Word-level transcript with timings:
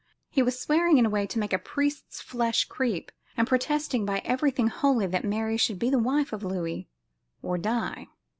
He 0.31 0.41
was 0.41 0.59
swearing 0.59 0.97
in 0.97 1.05
a 1.05 1.11
way 1.11 1.27
to 1.27 1.37
make 1.37 1.53
a 1.53 1.59
priest's 1.59 2.19
flesh 2.21 2.65
creep, 2.65 3.11
and 3.37 3.47
protesting 3.47 4.03
by 4.03 4.23
everything 4.25 4.67
holy 4.67 5.05
that 5.05 5.23
Mary 5.23 5.57
should 5.57 5.77
be 5.77 5.91
the 5.91 5.99
wife 5.99 6.33
of 6.33 6.43
Louis 6.43 6.89
or 7.43 7.59
die. 7.59 8.07